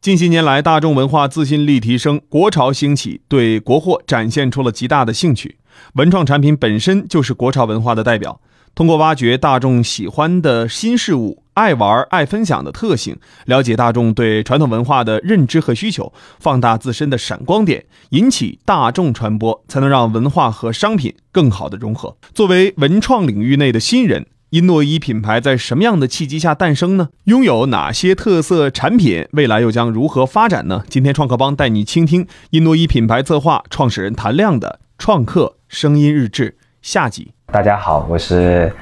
[0.00, 5.58] 近些年来，大众文化自信力提升，国潮兴起，对国货展现出了极大的兴趣。
[5.92, 8.40] 文创产品本身就是国潮文化的代表。
[8.74, 22.16] 通过挖掘大众喜欢的新事物、爱玩、爱分享的特性，了解大众对传统文化的认知和需求，放大自身的闪光点，引起大众传播，才能让文化和商品更好的融合。
[22.32, 24.26] 作为文创领域内的新人。
[24.50, 27.10] 一诺伊品牌在什么样的契机下诞生呢？
[27.26, 29.24] 拥有哪些特色产品？
[29.30, 30.82] 未来又将如何发展呢？
[30.88, 37.32] 今天创客帮带你倾听一诺伊品牌策划创始人谭亮的创客声音日志下集。
[37.52, 38.72] 大家好，我是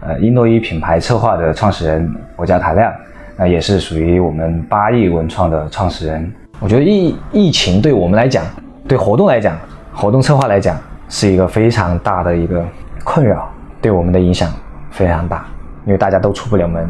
[0.00, 2.92] 呃一诺伊品牌策划的创始人，我叫谭亮，
[3.36, 6.32] 那也是属于我们八亿文创的创始人。
[6.58, 8.44] 我觉得疫疫情对我们来讲，
[8.88, 9.56] 对活动来讲，
[9.94, 10.76] 活动策划来讲，
[11.08, 12.66] 是一个非常大的一个
[13.04, 13.48] 困扰，
[13.80, 14.52] 对我们的影响。
[14.92, 15.46] 非常大，
[15.86, 16.88] 因为大家都出不了门，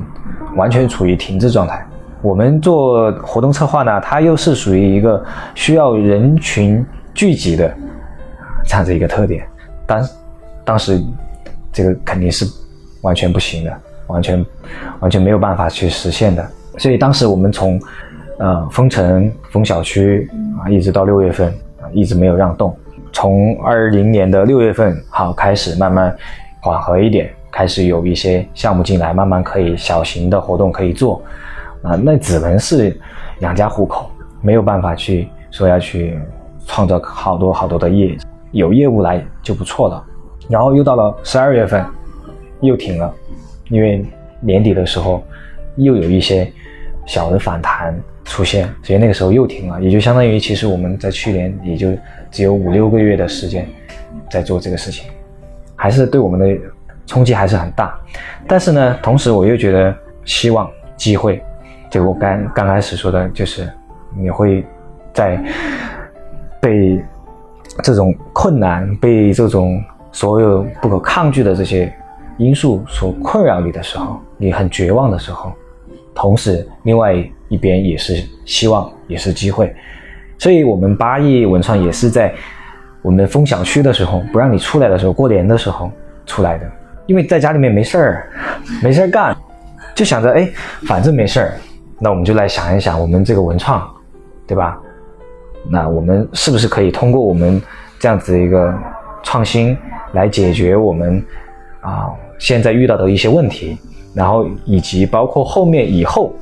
[0.56, 1.86] 完全处于停滞状态。
[2.20, 5.24] 我们做活动策划呢，它又是属于一个
[5.54, 6.84] 需要人群
[7.14, 7.72] 聚集的
[8.64, 9.44] 这样子一个特点。
[9.86, 10.08] 当
[10.64, 11.02] 当时
[11.72, 12.44] 这个肯定是
[13.00, 14.46] 完全不行的，完全
[15.00, 16.46] 完全没有办法去实现的。
[16.78, 17.80] 所以当时我们从
[18.38, 20.30] 呃封城封小区
[20.62, 21.48] 啊，一直到六月份
[21.80, 22.76] 啊，一直没有让动。
[23.12, 26.16] 从二零年的六月份好开始慢慢
[26.60, 27.28] 缓和一点。
[27.52, 31.22] 开始有一些项目进来，慢慢可以小型的活动可以做，
[31.82, 32.98] 啊，那只能是
[33.40, 36.18] 养家糊口，没有办法去说要去
[36.66, 38.16] 创造好多好多的业，
[38.52, 40.02] 有业务来就不错了。
[40.48, 41.84] 然后又到了十二月份，
[42.62, 43.14] 又停了，
[43.68, 44.02] 因为
[44.40, 45.22] 年底的时候
[45.76, 46.50] 又有一些
[47.04, 51.90] 小的反弹出现，所以那个时候又停了，也就相当于其实我们在去年也就
[52.30, 53.68] 只有五六个月的时间
[54.30, 55.10] 在做这个事情，
[55.76, 56.58] 还是对我们的。
[57.06, 57.94] 冲击还是很大，
[58.46, 61.42] 但是呢，同时我又觉得希望机会，
[61.90, 63.68] 就我刚刚开始说的，就是
[64.16, 64.64] 你会
[65.12, 65.42] 在
[66.60, 67.02] 被
[67.82, 71.92] 这种困难、被这种所有不可抗拒的这些
[72.38, 75.52] 因素所困扰你的时候，你很绝望的时候，
[76.14, 77.12] 同时另外
[77.48, 79.74] 一边也是希望，也是机会，
[80.38, 82.32] 所以我们八亿文创也是在
[83.02, 85.90] 我们封小区的时候，不让你出来的时候，过年的时候
[86.24, 86.70] 出来的。
[87.06, 88.28] 因为在家里面没事儿，
[88.82, 89.36] 没事儿干，
[89.94, 90.48] 就想着哎，
[90.86, 91.54] 反正没事儿，
[91.98, 93.88] 那我们就来想一想，我们这个文创，
[94.46, 94.78] 对吧？
[95.68, 97.60] 那我们是不是可以通过我们
[97.98, 98.74] 这样子一个
[99.22, 99.76] 创新
[100.12, 101.24] 来解决我们
[101.80, 103.78] 啊现在遇到的一些问题，
[104.14, 106.34] 然后以及包括后面以后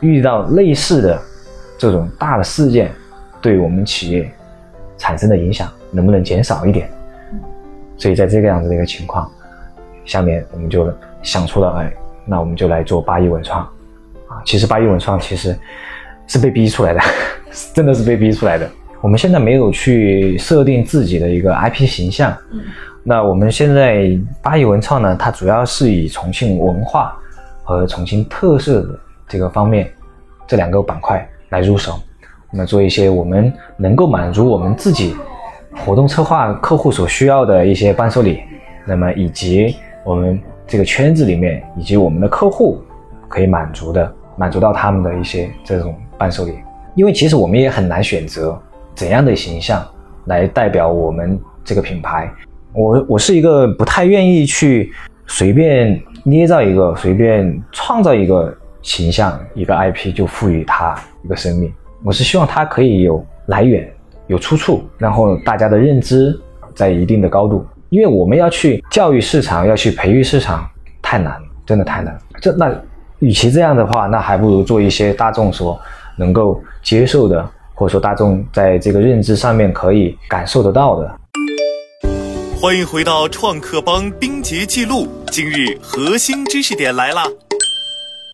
[0.00, 1.20] 遇到类似的
[1.78, 2.90] 这种大的事件，
[3.40, 4.28] 对我们企业
[4.98, 6.88] 产生的影响能不能减少一点？
[7.96, 9.30] 所以在这个样子的一个情况。
[10.04, 10.92] 下面我们就
[11.22, 11.92] 想出了，哎，
[12.26, 13.62] 那我们就来做八一文创，
[14.28, 15.56] 啊，其实八一文创其实
[16.26, 17.00] 是被逼出来的，
[17.74, 18.68] 真的是被逼出来的。
[19.00, 22.60] 我们现在没有去设定自己的一个 IP 形象，嗯
[23.02, 27.14] 那我们现在八一文创呢，它主要是以重庆文化
[27.62, 28.98] 和重庆特色的
[29.28, 29.92] 这个方面
[30.46, 32.00] 这两个板块来入手，
[32.50, 35.14] 那么做一些我们能够满足我们自己
[35.84, 38.40] 活动策划客户所需要的一些伴手礼，
[38.86, 39.76] 那么以及。
[40.04, 42.82] 我们这个圈子里面，以及我们的客户
[43.28, 46.54] 可以满足的，满足到他们的一些这种伴手礼。
[46.94, 48.56] 因为其实我们也很难选择
[48.94, 49.84] 怎样的形象
[50.26, 52.30] 来代表我们这个品牌。
[52.72, 54.92] 我我是一个不太愿意去
[55.26, 60.94] 随便捏造一个、随便创造一个形象、一个 IP 就赋予它
[61.24, 61.72] 一个生命。
[62.02, 63.90] 我是希望它可以有来源、
[64.26, 66.38] 有出处，然后大家的认知
[66.74, 67.64] 在一定的高度。
[67.94, 70.68] 因为我们要去教育市场，要去培育市场，
[71.00, 72.18] 太难了，真的太难。
[72.42, 72.68] 这那，
[73.20, 75.80] 与其这样的话，那还不如做一些大众所
[76.16, 81.20] 能够接受的，或者说大众在这个认知上面可以感受得到的。
[82.60, 87.22] 欢迎回到创客帮冰洁记录，今日核心知识点来了。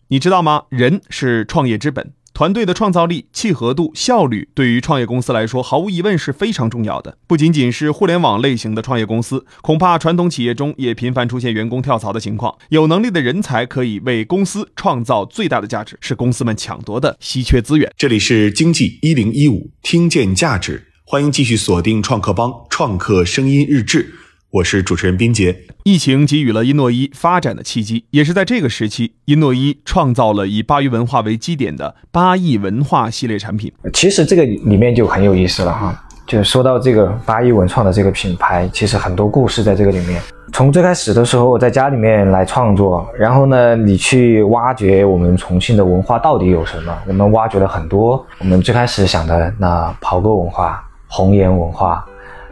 [0.07, 0.63] 你知道吗？
[0.69, 2.11] 人是创业之本。
[2.33, 7.17] 团队的创造力、契合度、效率，对于创业公司来说，毫无疑问是非常重要的。
[7.27, 12.57] 不仅仅是互联网类型的创业公司，恐怕传统企业中也频繁出现员工跳槽的情况。
[12.69, 17.91] 有能力的人才可以为公司创造最大的价值，是公司们抢夺的稀缺资源。
[17.97, 24.15] 这里是经济一零一五，听见价值，欢迎继续锁定创客帮创客声音日志。
[24.51, 25.55] 我是主持人冰杰。
[25.83, 33.71] 疫情给予了伊诺伊发展的契机，也是在这个时期，伊诺伊创造了以巴渝文化为基点的八亿文化系列产品。
[33.93, 40.21] 其实这个里面就很有意思了哈，就说到这个八一文创的这个品牌，其实很多故事在这个里面。
[40.51, 46.93] 从最开始的时候，在家里面来创作，然后呢，你去挖掘我们重庆的文化到底有什么？
[47.07, 48.25] 我们挖掘了很多。
[48.39, 52.05] 我们最开始想的那袍哥文化、红岩文化，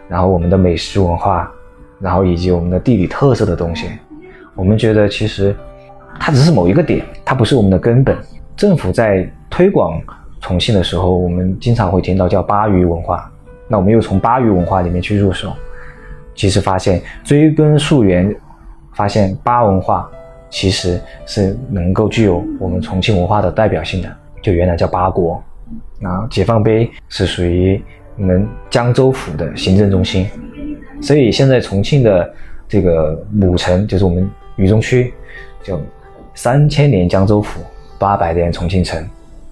[0.08, 1.52] 然后我们的美食文化，
[2.00, 3.88] 然后以及我们的地理特色的东西，
[4.56, 5.56] 我们觉得其实
[6.20, 8.18] 它只是某一个点，它不是我们的根本。
[8.56, 10.02] 政府在推广
[10.42, 13.32] 重庆的时候，我们经常会听到叫巴渝文化，
[13.68, 15.54] 那我们又从巴渝文化里面去入手。
[16.36, 18.34] 其实发现追根溯源，
[18.94, 20.10] 发现巴文化
[20.50, 24.10] 其实是能够具有我们重庆文化的代表性的。
[24.42, 25.44] 就原来叫巴国，
[26.02, 27.82] 啊，解放碑是属于
[28.18, 30.30] 我们江州府的行政中心，
[31.02, 32.34] 所以现在重庆的
[32.68, 35.14] 这个母城就是我们渝中区，
[35.64, 35.80] 就
[36.36, 37.62] 三千年江州府，
[37.98, 39.04] 八百年重庆城，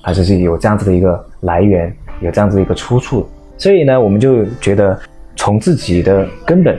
[0.04, 3.28] 它就是有这样子的一个来源，有这样子的一个出处。
[3.58, 5.00] 所以呢，我们就觉得。
[5.40, 6.76] 从自己的根本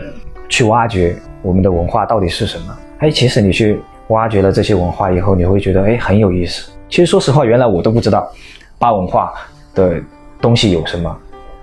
[0.49, 2.77] 去挖掘我们的文化到底是什么？
[2.99, 3.79] 哎，其实你去
[4.09, 6.69] 挖掘了这些文化以后，你会觉得哎很有意思。
[6.89, 8.29] 其实说实话，原来我都不知道
[8.77, 9.33] 巴文化
[9.77, 10.03] 的
[10.41, 11.17] 东西有什么，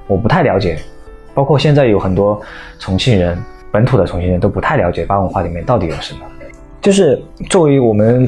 [0.07, 0.79] 我不太了解。
[1.35, 2.41] 包括现在有很多
[2.79, 3.37] 重庆人，
[3.71, 6.21] 本土的重庆人都不太了解巴文化里面到底有什么。
[6.81, 8.27] 就是作为我们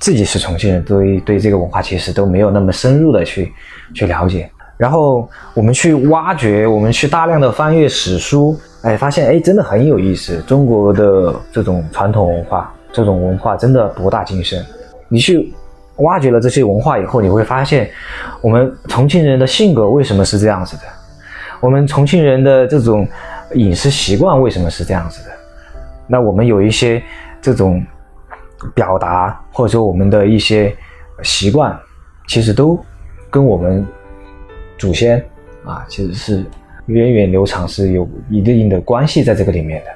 [0.00, 3.52] 自己是重庆人，对对这个文化其实都没有那么深入的去
[3.94, 4.50] 去了解。
[4.76, 10.38] 然后我们去挖掘，我们去大量的翻阅史书，哎，发现哎，真的很有意思。
[10.46, 14.64] 中国的这种传统文化，这种文化真的博大精深。
[15.08, 15.52] 你去
[15.96, 17.90] 挖掘了这些文化以后，你会发现，
[18.40, 20.82] 我们重庆人的性格为什么是这样子的？
[21.60, 23.06] 我们重庆人的这种
[23.54, 25.30] 饮食习惯为什么是这样子的？
[26.06, 27.02] 那我们有一些
[27.40, 27.84] 这种
[28.74, 30.74] 表达，或者说我们的一些
[31.22, 31.78] 习惯，
[32.26, 32.78] 其实都
[33.30, 33.86] 跟我们。
[34.78, 35.24] 祖先
[35.64, 36.44] 啊，其实是
[36.84, 39.90] 源远流长，是有一定的关系在这个里面的。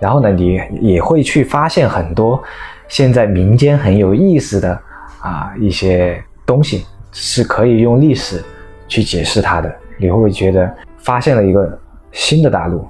[0.00, 2.42] 然后呢，你也会去发现很多
[2.88, 4.80] 现在民间很有意思的
[5.20, 8.42] 啊一些东西，是可以用历史
[8.88, 9.70] 去解释它的。
[9.98, 11.78] 你会觉得发现了一个
[12.10, 12.86] 新的大陆。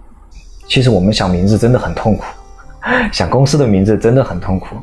[0.66, 2.24] 其实我们想名字真的很痛苦，
[3.12, 4.76] 想公司的名字真的很痛苦。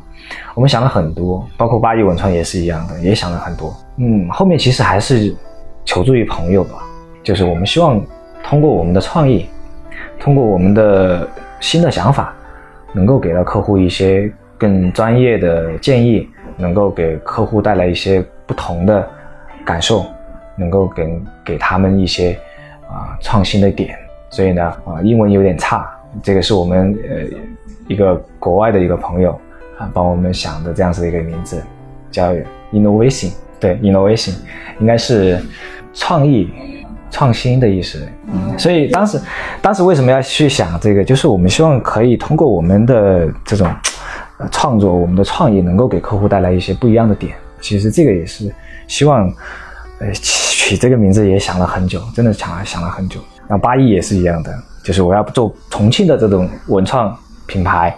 [0.54, 3.74] 我们想了很多，包括八一文创也是一样的，也想了很多。
[3.96, 5.34] 嗯，后面其实还是。
[5.82, 6.82] 求助于朋友吧，
[7.22, 8.00] 就是我们希望
[8.44, 9.48] 通过我们的创意，
[10.20, 11.26] 通过我们的
[11.58, 12.34] 新的想法，
[12.92, 19.08] 能够给到客户一些更专业的建议，能够给客户带来一些不同的
[19.64, 20.04] 感受，
[20.54, 22.38] 能够给给他们一些
[22.90, 23.96] 啊创新的点。
[24.28, 25.90] 所以呢，啊，英文有点差，
[26.22, 27.38] 这个是我们呃
[27.88, 29.32] 一个国外的一个朋友
[29.78, 31.62] 啊帮我们想的这样子的一个名字，
[32.10, 32.32] 叫
[32.72, 33.32] innovation。
[33.58, 34.34] 对，innovation
[34.78, 35.38] 应该是
[35.92, 36.48] 创意、
[37.10, 38.00] 创新的意思。
[38.32, 39.20] 嗯，所以当时，
[39.60, 41.04] 当时为什么要去想这个？
[41.04, 43.68] 就是我们希望可以通过我们的这种
[44.50, 47.34] 创作，我们的创意能够给客户带来一些不一样的点。
[47.60, 48.50] 其实这个也是
[48.86, 49.30] 希望，
[49.98, 50.10] 呃，
[50.70, 53.20] 取这个名字也想了很久，真的想想了很久。
[53.48, 57.18] 那八亿也是一样的，就是我要做重庆的这种文创
[57.48, 57.92] 品牌。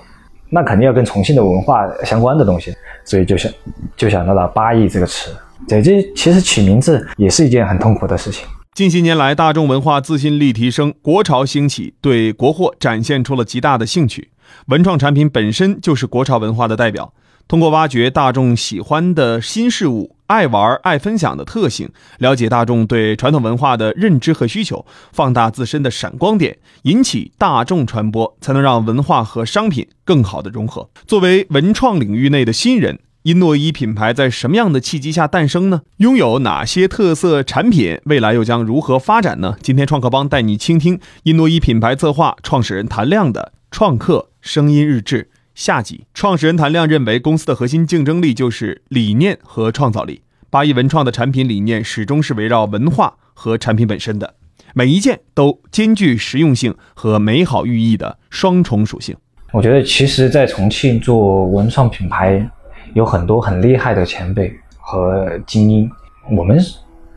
[0.48, 2.74] 那肯定要跟重庆的文化相关的东西，
[3.04, 3.52] 所以就想
[3.94, 5.30] 就想到了“八亿”这个词。
[5.68, 8.46] 对，这其实取名字也是一件很痛苦的事情。
[8.74, 14.30] 近些年来，大众文化自信力提升，国潮兴起，对国货展现出了极大的兴趣。
[14.68, 17.12] 文创产品本身就是国潮文化的代表。
[17.48, 30.88] 通过挖掘大众喜欢的新事物、爱玩、爱分享的特性，了解大众对传统文化的认知和需求，放大自身的闪光点，引起大众传播，才能让文化和商品更好的融合。
[31.06, 35.82] 作为文创领域内的新人，一诺一品牌在什么样的契机下诞生呢？
[35.98, 38.00] 拥有哪些特色产品？
[38.06, 39.56] 未来又将如何发展呢？
[39.60, 45.28] 今天创客帮带你倾听一诺一品牌策划创始人谭亮的创客声音日志。
[45.54, 50.22] 下集，创始人谭亮认为，公司的核心竞争力就是理念和创造力。
[50.48, 54.34] 八亿文创的产品理念始终是围绕文化和产品本身的，
[54.74, 59.14] 每一件都兼具实用性和美好寓意的双重属性。
[59.52, 62.50] 我觉得，其实，在重庆做文创品牌，
[62.94, 65.90] 有很多很厉害的前辈和精英。
[66.34, 66.58] 我们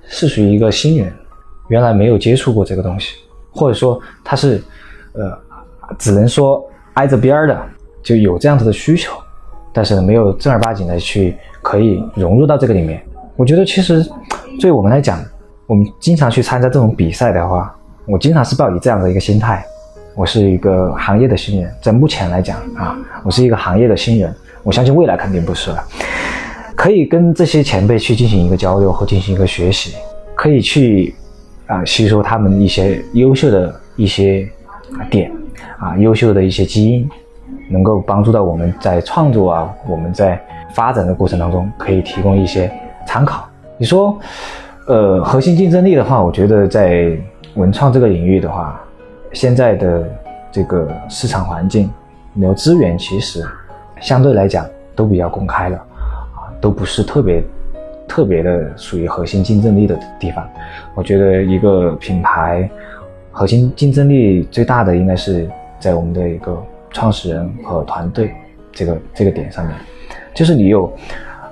[0.07, 1.13] 是属于一个新人，
[1.69, 3.15] 原来没有接触过这个东西，
[3.49, 4.61] 或者说他是，
[5.13, 5.39] 呃，
[5.97, 6.61] 只能说
[6.95, 7.69] 挨着边儿的。
[8.05, 9.11] 就有这样子的需求，
[9.73, 13.03] 但是呢，没有正儿八经的去可以融入到这个里面。
[13.35, 14.05] 我觉得其实，
[14.61, 15.19] 对我们来讲，
[15.65, 19.65] 我们经常去参加这种比赛的话，我经常是抱以这样的一个心态。
[20.15, 22.95] 我是一个行业的新人，在目前来讲啊，
[23.25, 24.33] 我是一个行业的新人。
[24.63, 25.83] 我相信未来肯定不是了。
[26.75, 29.95] 可以跟这些前辈去进行一个交流和进行一个学习，
[30.35, 31.13] 可以去
[31.67, 34.47] 啊吸收他们一些优秀的一些
[35.09, 35.31] 点
[35.79, 37.09] 啊，优秀的一些基因，
[37.69, 40.39] 能够帮助到我们在创作啊，我们在
[40.73, 42.71] 发展的过程当中可以提供一些
[43.05, 43.47] 参考。
[43.77, 44.17] 你说，
[44.87, 47.17] 呃，核心竞争力的话，我觉得在
[47.55, 48.79] 文创这个领域的话，
[49.33, 50.03] 现在的
[50.51, 51.89] 这个市场环境，
[52.35, 53.43] 然后资源其实
[53.99, 57.43] 相对来讲都比较公开了，啊，都不是特别
[58.07, 60.47] 特别的属于核心竞争力的地方。
[60.93, 62.69] 我觉得一个品牌
[63.31, 66.57] 核心竞争力最大的应该是在我们的一个
[66.95, 68.33] 创始人和团队
[68.71, 69.75] 这个这个点上面，
[70.33, 70.91] 就是你有。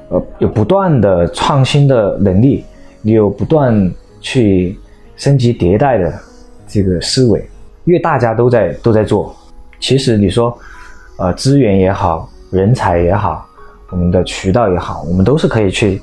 [0.09, 2.63] 呃，有不断的创新的能力，
[3.01, 4.77] 你有不断去
[5.15, 6.13] 升级迭代的
[6.67, 7.39] 这个思维，
[7.85, 9.35] 因为大家都在都在做。
[9.79, 10.55] 其实你说，
[11.17, 13.43] 呃，资源也好，人才也好，
[13.89, 15.99] 我们的渠道也好，我们都是可以去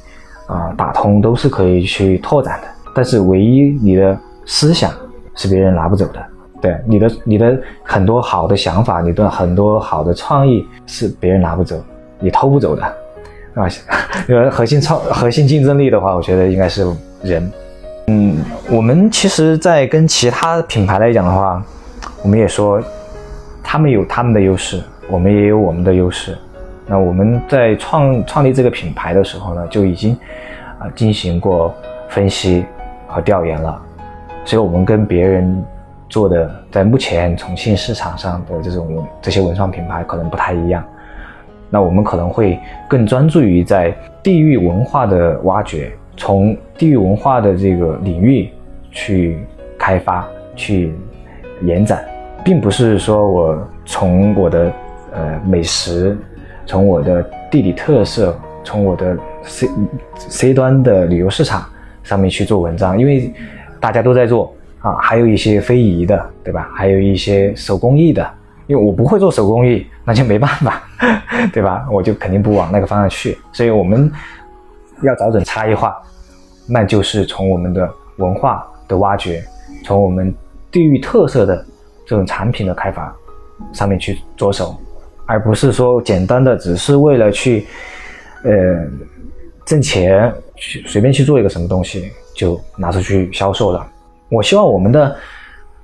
[0.49, 2.67] 啊打通，都是可以去拓展的。
[2.93, 4.91] 但是唯一你的思想
[5.37, 6.27] 是别人拿不走的，
[6.61, 11.83] 对你的你的很多好的想法，你的很多好的创意是别人拿不走，
[12.19, 12.83] 你偷不走的。
[13.55, 13.67] 啊，
[14.29, 16.87] 因 为核心创核心竞争力的话，我觉得应该是
[17.23, 17.51] 人。
[18.07, 18.37] 嗯，
[18.71, 21.63] 我们其实，在跟其他品牌来讲的话，
[22.23, 22.81] 我们也说，
[23.63, 26.37] 他们有他们的优势，我们也有我们的优势。
[26.87, 30.17] 那我们在创创立这个品牌的时候呢，就已经
[30.79, 31.75] 啊进行过
[32.09, 32.65] 分析
[33.07, 33.81] 和调研了。
[34.45, 35.65] 所以，我们跟别人
[36.11, 40.85] 做的，在目前重庆市场上的这种这些文创品牌可能不太一样。
[41.71, 48.51] 那我们可能会更专注于在地域文化的挖掘，从地域文化的这个领域
[48.91, 49.39] 去
[49.79, 50.93] 开发、去
[51.63, 52.05] 延展，
[52.45, 54.73] 并不是说我从我的
[55.13, 56.19] 呃美食、
[56.67, 59.69] 从我的地理特色、从我的 C
[60.17, 61.65] C 端的旅游市场
[62.03, 63.33] 上面去做文章，因为
[63.79, 66.71] 大家都在做啊，还有一些非遗的，对吧？
[66.75, 68.29] 还有一些手工艺的。
[68.67, 70.81] 因为我不会做手工艺，那就没办法，
[71.53, 71.85] 对吧？
[71.91, 73.37] 我就肯定不往那个方向去。
[73.53, 74.09] 所以我们
[75.03, 76.01] 要找准差异化，
[76.69, 79.43] 那就是从我们的文化的挖掘，
[79.85, 80.33] 从我们
[80.71, 81.67] 地域特色的
[82.07, 83.13] 这种产品的开发
[83.73, 84.79] 上面去着手，
[85.27, 87.67] 而不是说简单的只是为了去
[88.45, 88.53] 呃
[89.65, 93.85] 挣钱，去随便去做一个什么东西就拿出去销售了。
[94.31, 95.15] 我希望我们的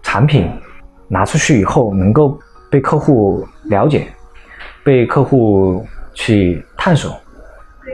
[0.02, 0.50] 产品
[1.08, 2.38] 拿出去以后能够。
[2.68, 4.08] 被客户了解，
[4.82, 7.16] 被客户去探索，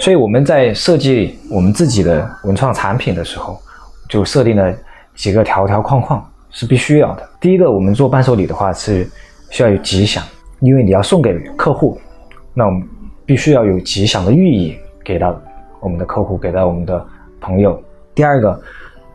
[0.00, 3.60] 所以我们在设计我们自己的文创产品的时候，
[4.08, 4.74] 就设定了
[5.14, 7.28] 几个条条框框是必须要的。
[7.38, 9.08] 第一个，我们做伴手礼的话是
[9.50, 10.24] 需要有吉祥，
[10.60, 12.00] 因为你要送给客户，
[12.54, 12.82] 那我们
[13.26, 15.38] 必须要有吉祥的寓意给到
[15.80, 17.06] 我们的客户，给到我们的
[17.42, 17.80] 朋友。
[18.14, 18.60] 第二个，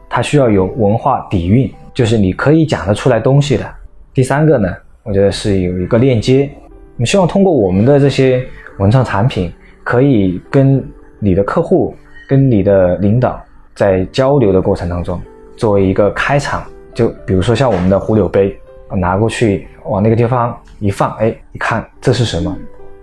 [0.10, 3.66] 它需要有文化底蕴，就是你可以讲得出来东西的。
[4.14, 4.74] 第三个呢？
[5.04, 6.50] 我觉得是有一个链接，
[6.96, 8.46] 我们希望通过我们的这些
[8.78, 10.84] 文创产品，可以跟
[11.20, 11.96] 你的客户、
[12.28, 13.42] 跟你的领导
[13.74, 15.22] 在交流的过程当中，
[15.56, 16.62] 作为一个开场，
[16.94, 18.60] 就比如说像我们的壶柳杯，
[18.92, 22.54] 拿过去往那个地方一放，哎，一看这是什么，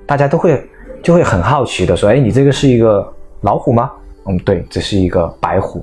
[0.04, 0.62] 大家都会
[1.02, 3.90] 就会很好奇的说，哎，你这个是一个老虎吗？
[4.26, 5.82] 嗯，对，这是一个白虎，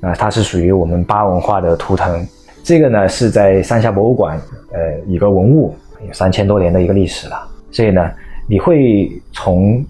[0.00, 2.26] 那它是属于我们巴文化的图腾。
[2.62, 4.38] 这个呢是在三峡博物馆，
[4.72, 5.74] 呃，一个文物
[6.06, 8.10] 有三千多年的一个历史了，所以呢，
[8.46, 9.82] 你会从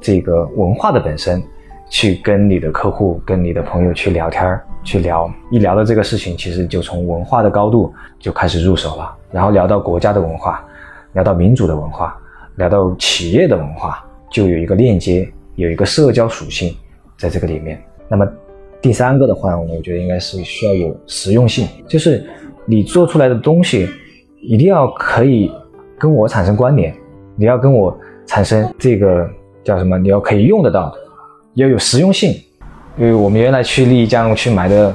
[0.00, 1.42] 这个文化的本身
[1.90, 10.64] 去跟你的客户、跟你的朋友去聊天儿，去聊一聊到这个事情，其实就从文化的高度就开始入手了，然后聊到国家的文化，
[11.12, 12.16] 聊到民族的文化，
[12.54, 16.74] 聊到企业的文化，就有一个链接，有一个社交属性
[17.18, 17.78] 在这个里面。
[18.08, 18.26] 那么。
[18.84, 22.22] 第三个的话，我觉得应该是需要有实用性，就是
[22.66, 23.88] 你做出来的东西
[24.42, 25.50] 一定要可以
[25.98, 26.94] 跟我产生关联，
[27.34, 29.26] 你要跟我产生这个
[29.64, 29.96] 叫什么？
[29.96, 30.94] 你要可以用得到，
[31.54, 32.34] 要有实用性。
[32.98, 34.94] 因为我们原来去丽江去买的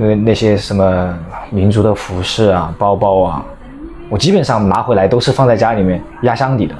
[0.00, 1.14] 呃那些什么
[1.50, 3.44] 民族的服饰啊、包包啊，
[4.08, 6.74] 我基本上拿回来都是放在家里面压箱底的，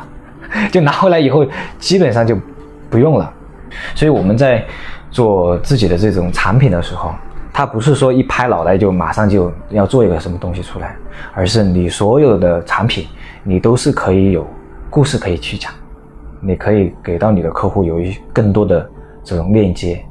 [0.72, 1.46] 就拿回来以后
[1.78, 2.34] 基本上就
[2.88, 3.30] 不用了。
[3.94, 4.64] 所以我们在。
[5.12, 7.12] 做自己的这种产品的时候，
[7.52, 10.96] 它不是说一拍脑袋就马上就要做一个什么东西出来，
[11.34, 13.06] 而是你所有的产品，
[13.44, 14.46] 你都是可以有
[14.88, 15.70] 故事可以去讲，
[16.40, 18.90] 你可以给到你的客户有一更多的
[19.22, 20.02] 这种链接，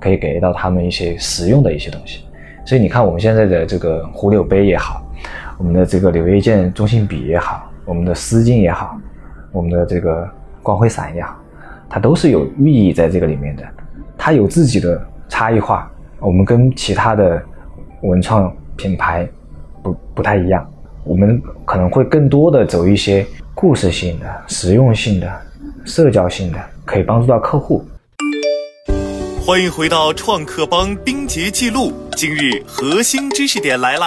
[0.00, 2.24] 可以给到他们一些实用的一些东西。
[2.64, 5.02] 所以你看我们现在的这个壶柳杯也好，
[5.58, 8.96] 我们的这个柳叶剑中性笔也好，我们的丝巾也好，
[9.50, 10.26] 我们的这个
[10.62, 11.36] 光辉伞也好，
[11.88, 13.64] 它都是有寓意在这个里面的。
[14.26, 15.86] 它有自己的差异化，
[16.18, 17.44] 我们跟其他的
[18.00, 19.28] 文创品牌
[19.82, 20.66] 不不太一样，
[21.04, 25.30] 我们可能会更多的走一些故事性的、实用性的、
[25.84, 27.84] 社交性的，可以帮助到客户。
[29.44, 34.06] 欢迎回到创客帮冰结记录，今日核心知识点来了。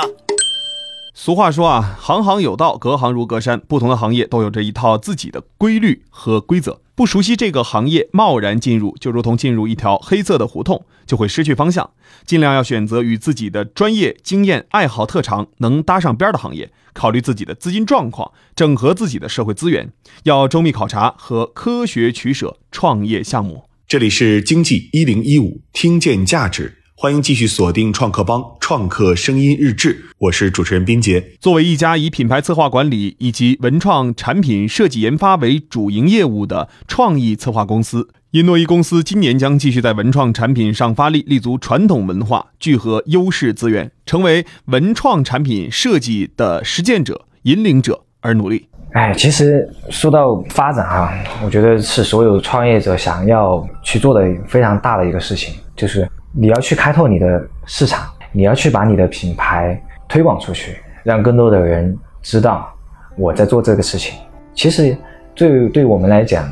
[1.13, 3.59] 俗话说啊，行行有道，隔行如隔山。
[3.67, 6.79] 不同的行业都有着一套自己的规律和规则。
[6.97, 11.91] 不熟悉这个行业，贸然进入，就如同进入一条黑色的胡同，就会失去方向。
[12.25, 16.71] 尽量要选择与自己的专业、经验、爱好、特长能搭上边的行业。
[16.93, 23.65] 考虑自己的资金状况，整合自己的社会资源，要周密考察和科学取舍创业项目。
[23.87, 26.79] 这里是经济一零一五，听见价值。
[26.99, 31.23] 欢迎继续锁定创客帮创客声音日志，我是主持人斌杰。
[31.39, 48.67] 作为一家以品牌策划管理以及文创产品设计研发为主营业务的创意策划公司，因诺伊公司今年将继续在文创产品上发力，立足传统文化，聚合优势资源，成为文创产品设计的实践者、引领者而努力。
[48.93, 51.13] 哎，其实说到发展啊，
[51.45, 56.09] 我觉得是所有创业者想要去做的非常大的一个事情，就是。
[56.39, 62.71] 你要去开拓你的市场，你要去把你的品牌推广出去，让更多的人知道
[63.15, 64.19] 我在做这个事情。
[64.53, 64.95] 其实，
[65.33, 66.47] 对对我们来讲，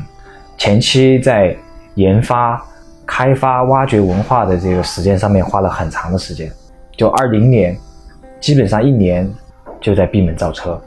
[0.58, 1.56] 前期在
[1.94, 2.60] 研发、
[3.06, 6.50] 开发、挖掘文化的这个时间上面花了很长的时间。
[6.96, 7.78] 就二零年，
[8.40, 9.32] 基本上一年
[9.80, 10.80] 就在闭门造车，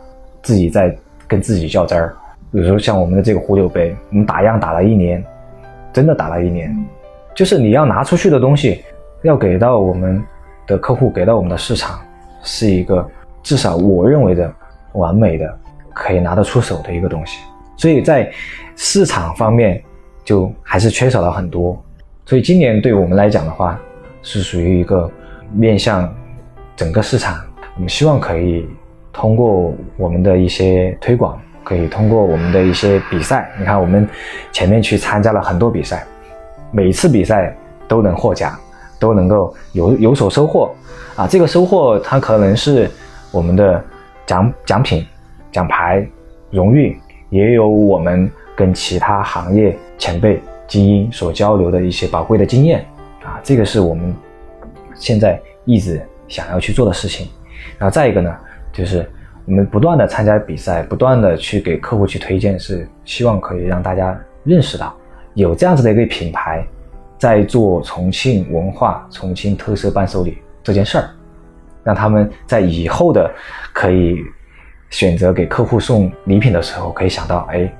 [0.44, 0.94] 自己在
[1.26, 2.14] 跟自己较真儿。
[2.52, 5.24] 比如说像我们的这个壶酒杯，我们打样打了一年，
[5.94, 6.76] 真的打了一年。
[7.40, 8.84] 就是你要拿出去的东西，
[9.22, 10.22] 要给到我们
[10.68, 11.98] 的客户，给到我们的市场，
[12.44, 13.10] 是一个
[13.42, 14.54] 至少我认为的
[14.92, 15.58] 完美的，
[15.94, 17.40] 可以拿得出手的一个东西。
[17.78, 18.30] 所以在
[18.76, 19.82] 市场方面，
[20.22, 21.82] 就还是缺少了很多。
[22.26, 23.80] 所以今年对我们来讲的话，
[24.22, 25.10] 是属于一个
[25.54, 26.14] 面向
[26.76, 27.40] 整个市场，
[27.76, 28.68] 我们希望可以
[29.14, 33.50] 通过我们的一些推广，可以通过我们的一些比赛。
[33.58, 34.06] 你看，我们
[34.52, 36.06] 前面去参加了很多比赛。
[36.72, 37.56] 每次比赛
[37.88, 38.58] 都能获奖，
[39.00, 40.72] 都能够有有所收获，
[41.16, 42.90] 啊，这个收获它可能是
[43.32, 43.84] 我们的
[44.26, 45.06] 奖奖品、
[45.52, 46.08] 奖牌、
[46.52, 52.86] 荣誉，也有我们跟其他行业前辈精英所交流的一些宝贵的经验，
[53.24, 54.14] 啊，这个是我们
[54.94, 57.28] 现在一直想要去做的事情。
[57.78, 58.36] 然后再一个呢，
[58.72, 59.10] 就是
[59.46, 64.96] 我们不断的参加比赛，不断的去给客户去推荐，是希望可以让大家认识到。
[65.34, 66.66] 有这样子的一个品牌，
[67.18, 71.10] 在做重庆文化、重庆特色伴手礼这件事儿，
[71.84, 73.30] 让他们在以后的
[73.74, 74.18] 可以
[74.90, 77.72] 选择给客户送礼品的时候，可以想到，哎，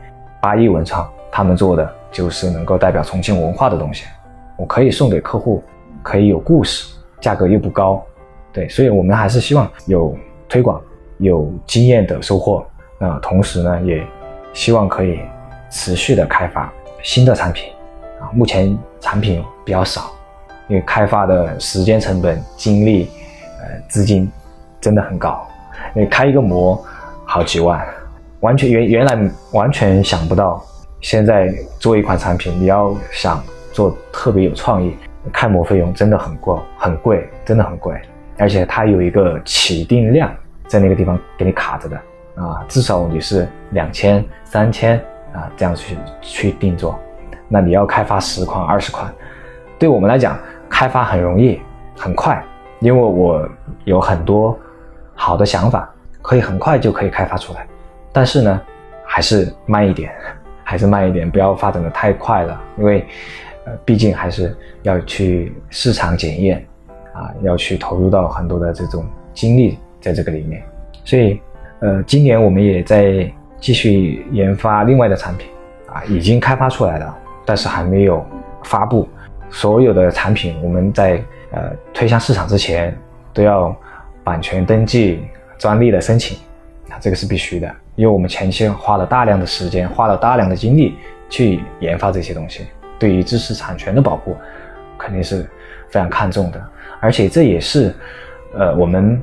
[0.42, 4.06] 八一文创他们做的就是能够代表重庆文化的东西，
[4.58, 5.64] 我可以送给客户，
[6.04, 8.04] 可以有故事，价格又不高，
[8.54, 10.16] 对，所以我们还是希望有
[10.48, 10.82] 推广、
[11.18, 12.66] 有经验的收获，
[13.00, 14.06] 那同时呢，也
[14.54, 15.20] 希望可以
[15.70, 16.72] 持续的开发。
[17.02, 17.72] 新的产品
[18.20, 20.12] 啊，目前产品比较少，
[20.68, 23.10] 因为开发的时间成本、精力、
[23.60, 24.30] 呃资金
[24.82, 25.46] 真的很高。
[25.94, 26.82] 你开一个模
[27.26, 27.86] 好几万，
[28.42, 29.18] 完全原原来
[29.52, 30.62] 完全想不到，
[31.02, 34.96] 现在做一款产品，你要想做特别有创意，
[35.32, 38.00] 开模费用真的很贵，很贵，真的很贵。
[38.38, 40.32] 而且它有一个起定量
[40.68, 41.98] 在那个地方给你卡着的
[42.36, 45.02] 啊，至少你是两千、三千。
[45.34, 46.98] 啊，这样去去定做，
[47.48, 49.14] 那你要开发十款、二十款，
[49.78, 50.38] 对我们来讲，
[50.68, 51.60] 开发很容易、
[51.96, 52.44] 很快，
[52.80, 53.48] 因为我
[53.86, 54.58] 有很多
[55.14, 55.88] 好的想法，
[56.22, 57.68] 可以很快就可以开发出来。
[58.12, 58.62] 但是呢，
[59.06, 60.12] 还是慢一点，
[60.66, 63.06] 还是慢一点，不要发展的太快了，因为
[63.66, 66.66] 呃，毕竟还是要去市场检验，
[67.14, 70.64] 啊，要去投入到很多的这种精力在这个里面。
[71.04, 71.40] 所以，
[71.82, 73.32] 呃，今年我们也在。
[73.60, 75.50] 继续研发另外的产品，
[75.88, 78.26] 啊，已经开发出来了，但是还没有
[78.64, 79.08] 发布。
[79.50, 82.98] 所有的产品，我们在呃推向市场之前，
[83.34, 83.76] 都要
[84.24, 85.24] 版权登记、
[85.58, 86.38] 专利的申请，
[86.90, 90.96] 啊，这个是必须的，因为我们前期花了大量的时间，花了大量的精力
[91.30, 92.66] 去研发这些东西，
[92.98, 94.38] 对于知识产权的保护，
[94.98, 95.42] 肯定是
[95.90, 96.64] 非常看重的。
[97.02, 97.94] 而且这也是，
[98.54, 99.22] 呃，我们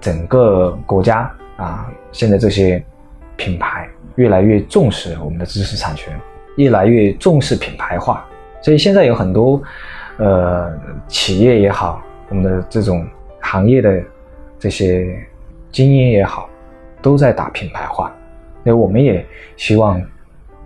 [0.00, 2.80] 整个国家啊，现在这些。
[3.42, 6.16] 品牌越来越重视我们的知识产权，
[6.58, 8.24] 越来越重视品牌化，
[8.62, 9.60] 所以现在有很多，
[10.18, 10.72] 呃，
[11.08, 13.04] 企业也好，我们的这种
[13.40, 14.00] 行业的
[14.60, 15.18] 这些
[15.72, 16.48] 精英也好，
[17.00, 18.14] 都在打品牌化，
[18.62, 19.26] 那我们也
[19.56, 20.00] 希望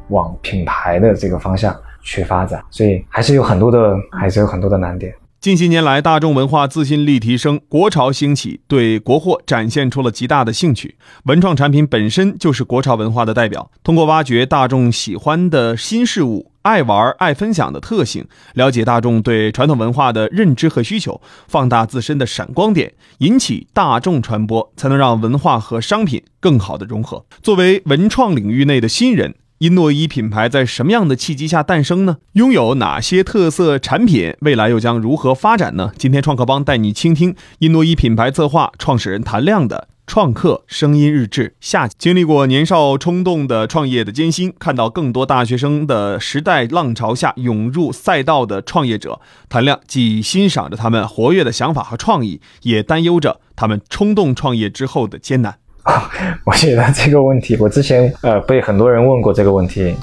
[0.09, 5.15] 往品牌的这个方向去发展，所以还是有很多的，还是有很多的难点。
[5.39, 10.97] 近些年来，大众文化自信力提升，国潮兴起，对国货展现出了极大的兴趣。
[11.25, 13.71] 文创产品本身就是国潮文化的代表。
[13.85, 27.25] 通过挖掘大众喜欢的新事物、爱玩、爱分享的特性，了解大众对传统文化的认知和需求，放大自身的闪光点，引起大众传播，才能让文化和商品更好的融合。
[27.41, 29.37] 作为文创领域内的新人。
[29.59, 32.19] 因诺伊品牌在什么样的契机下诞生呢？
[32.33, 34.37] 拥有哪些特色产品？
[34.41, 35.93] 未来又将如何发展呢？
[35.97, 41.55] 今天创客帮带你倾听因诺伊品牌策划创始人谭亮的创客声音日志。
[41.59, 55.57] 下经历过年少冲动的创业的艰辛，看到更多大学生的时代浪潮下涌入赛道的创业者，谭亮既欣赏着他们活跃的想法和创意，也担忧着他们冲动创业之后的艰难。
[56.45, 59.95] 我觉得这个问题，我之前呃被很多人问过这个问题，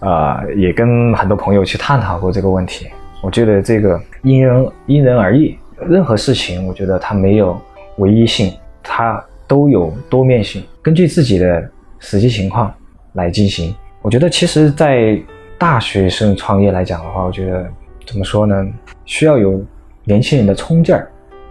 [0.00, 2.86] 啊，也跟很多朋友去探讨过这个问题。
[3.22, 5.58] 我觉得这个因人因人而异，
[5.88, 7.60] 任何事情我觉得它没有
[7.96, 12.72] 唯一性，它都有多面性，根据自己的实际情况
[13.14, 13.74] 来进行。
[14.02, 15.20] 我觉得其实，在
[15.58, 17.66] 大学生创业来讲的话，我觉得
[18.06, 18.64] 怎么说呢？
[19.04, 19.60] 需要有
[20.04, 21.08] 年轻人的冲劲儿，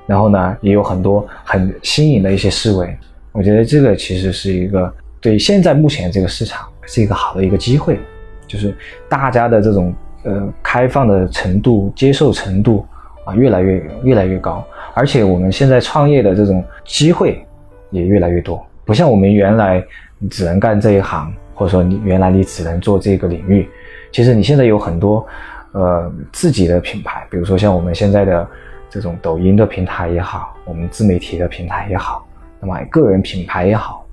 [0.08, 2.98] 然后呢，也有很多很新颖的一些思维。
[3.36, 8.00] 我觉得这个其实是一个对现在目前这个市场是一个好的一个机会，
[8.48, 8.74] 就是
[9.10, 9.94] 大家的这种
[10.24, 12.86] 呃开放的程度、接受程度
[13.26, 17.46] 啊越来越越来越高，而且我们现在创业的这种机会
[17.90, 19.84] 也越来越多，不像我们原来
[20.30, 23.68] 只能干这一行，或者说你原来你只能做这个领域，
[24.14, 25.28] 其实你现在有很多
[25.74, 28.48] 呃自己的品牌，比如说像我们现在的
[28.90, 32.26] 这种抖音的平台也好，我们自媒体的平台也好。
[32.66, 34.06] 买个人品牌也好，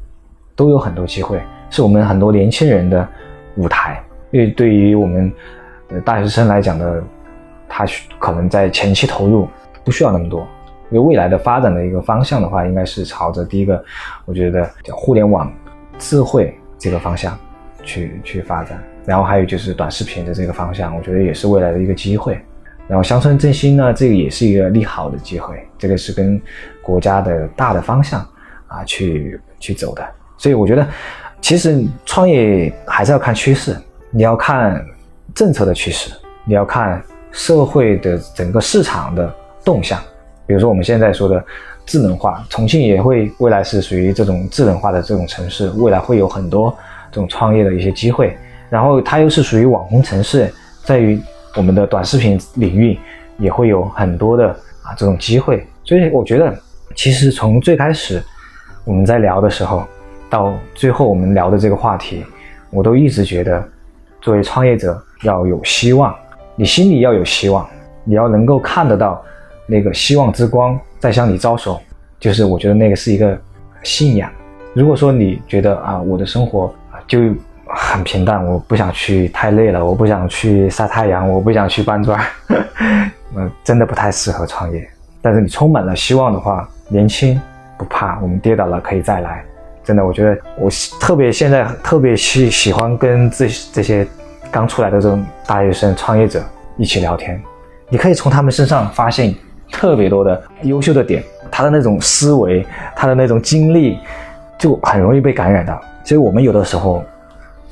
[0.55, 3.09] 都有很多机会，是我们很多年轻人的
[3.57, 4.03] 舞台。
[4.31, 5.33] 因为对于我们
[6.05, 7.03] 大学生来讲的，
[7.69, 7.85] 他
[8.19, 9.49] 可能在前期投入
[9.85, 10.47] 不需要那么多。
[10.91, 13.83] 因为未来的发展的一个方向的话，应该是朝着第一个，
[14.27, 15.51] 我觉得叫互联网
[15.99, 17.39] 智慧这个方向
[17.83, 18.79] 去去发展。
[19.05, 22.39] 然后还有就是短视频的这个方向，我觉得也是未来的一个机会。
[22.89, 26.41] 然后乡村振兴呢，这个也是一个利好的机会，这个是跟
[26.83, 28.27] 国家的大的方向。
[28.73, 30.03] 啊，去去走的，
[30.39, 30.87] 所以我觉得，
[31.43, 33.77] 其实创业还是要看趋势，
[34.11, 34.83] 你要看
[35.35, 36.11] 政策的趋势，
[36.47, 39.31] 你要看社会的整个市场的
[39.63, 40.01] 动向。
[40.47, 41.45] 比如说我们现在说的
[41.85, 46.75] 智能化，重庆也会未来是属于这种智能化的这种城市，未来会有很多
[47.11, 48.35] 这种创业的一些机会。
[48.71, 50.51] 然后它又是属于网红城市，
[50.83, 51.21] 在于
[51.57, 52.99] 我们的短视频领域
[53.39, 54.49] 也会有很多的
[54.83, 55.67] 啊这种机会。
[55.85, 56.59] 所以我觉得，
[56.97, 58.23] 其实从最开始。
[58.85, 59.85] 我们在聊的时候，
[60.29, 62.25] 到最后我们聊的这个话题，
[62.71, 63.63] 我都一直觉得，
[64.21, 66.15] 作为创业者要有希望，
[66.57, 67.65] 你心里要有希望，
[68.03, 69.23] 你要能够看得到
[69.67, 71.81] 那个希望之光在向你招手，
[72.19, 73.39] 就是我觉得那个是一个
[73.85, 74.29] 信仰。
[74.75, 76.75] 如果说你觉得啊，我的生活
[77.07, 77.21] 就
[77.67, 82.21] 很平淡，我不想去太累了，我不想去晒太阳，我不想去搬砖，
[83.37, 84.89] 嗯，真的不太适合创业。
[85.21, 87.41] 但是你充满了希望的话，年轻。
[87.83, 89.45] 不怕，我们跌倒了可以再来。
[89.83, 94.07] 真的，我觉得我特别现在特别喜喜欢跟这这些
[94.53, 96.41] 刚出来的这种大学生创业者
[96.77, 97.43] 一起聊天。
[97.89, 99.35] 你可以从他们身上发现
[99.73, 102.65] 特别多的优秀的点，他的那种思维，
[102.95, 103.99] 他的那种经历，
[104.57, 105.83] 就很容易被感染到。
[106.05, 107.05] 所以我们有的时候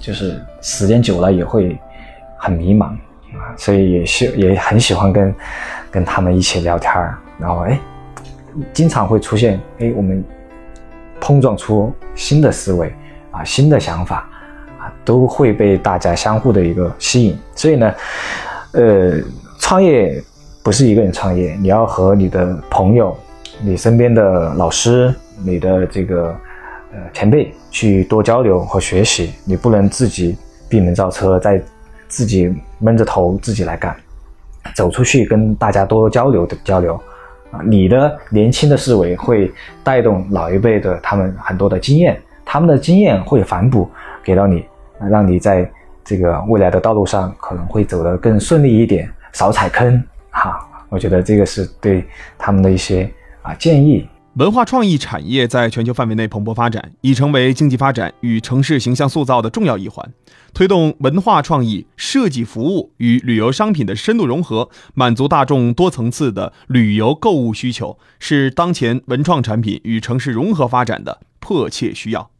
[0.00, 1.78] 就是时间久了也会
[2.36, 5.34] 很迷茫啊，所以也喜也很喜欢跟
[5.92, 6.92] 跟他们一起聊天
[7.38, 7.78] 然后哎。
[8.72, 10.24] 经常会出现，哎，我们
[11.20, 12.92] 碰撞出新的思维
[13.30, 14.28] 啊，新的想法
[14.78, 17.38] 啊，都会被大家相互的一个吸引。
[17.54, 17.94] 所以呢，
[18.72, 19.12] 呃，
[19.58, 20.22] 创业
[20.62, 23.16] 不是一个人创业，你要和你的朋友、
[23.62, 26.34] 你身边的老师、你的这个
[26.92, 29.32] 呃前辈去多交流和学习。
[29.44, 30.36] 你不能自己
[30.68, 31.62] 闭门造车，在
[32.08, 33.94] 自己闷着头自己来干，
[34.74, 37.00] 走出去跟大家多交流的交流。
[37.50, 43.90] 啊，你的年轻的思维会带动老一辈的他们很多的经验，他们的经验会反哺
[44.22, 44.64] 给到你，
[45.10, 45.70] 让你在
[46.04, 50.02] 这个未来的道路上可能会走得更顺利一点，少踩坑。
[50.30, 52.04] 哈，我觉得这个是对
[52.36, 53.08] 他们的一些
[53.42, 54.08] 啊建议。
[54.34, 60.08] 文化创意产业在全球范围内蓬勃发展，已成为经济发展与城市形象塑造的重要一环。
[60.54, 72.30] 推动文化创意、设计服务与旅游商品的深度融合，满足大众多层次的旅游购物需求，是当前文创产品与城市融合发展的迫切需要。